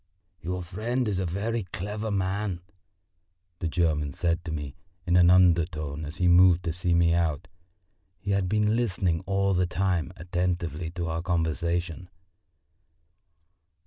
[0.41, 2.61] "Your friend a very clever man!"
[3.59, 7.47] the German said to me in an undertone as he moved to see me out;
[8.17, 12.09] he had been listening all the time attentively to our conversation.